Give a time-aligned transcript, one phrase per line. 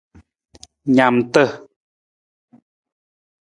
[0.95, 1.43] Naamta.